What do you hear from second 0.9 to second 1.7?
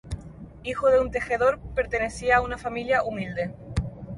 un tejedor,